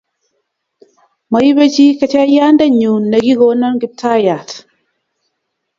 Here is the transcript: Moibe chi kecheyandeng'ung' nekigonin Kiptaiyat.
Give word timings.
Moibe 1.31 1.65
chi 1.73 1.85
kecheyandeng'ung' 1.99 3.07
nekigonin 3.11 3.75
Kiptaiyat. 3.81 4.49